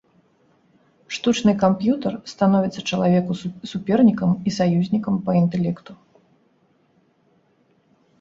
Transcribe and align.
Штучны 1.15 1.51
камп'ютар 1.63 2.13
становіцца 2.33 2.81
чалавеку 2.95 3.31
супернікам 3.73 4.29
і 4.37 4.49
саюзнікам 4.57 5.19
па 5.29 5.37
інтэлекту. 5.41 5.97